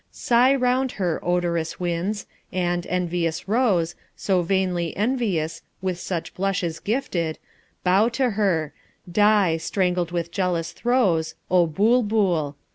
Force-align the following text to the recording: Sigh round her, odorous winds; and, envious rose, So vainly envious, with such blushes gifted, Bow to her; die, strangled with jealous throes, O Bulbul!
Sigh 0.09 0.55
round 0.55 0.93
her, 0.93 1.19
odorous 1.23 1.79
winds; 1.79 2.25
and, 2.51 2.87
envious 2.87 3.47
rose, 3.47 3.93
So 4.15 4.41
vainly 4.41 4.97
envious, 4.97 5.61
with 5.79 5.99
such 5.99 6.33
blushes 6.33 6.79
gifted, 6.79 7.37
Bow 7.83 8.09
to 8.17 8.31
her; 8.31 8.73
die, 9.11 9.57
strangled 9.57 10.09
with 10.09 10.31
jealous 10.31 10.71
throes, 10.71 11.35
O 11.51 11.67
Bulbul! 11.67 12.55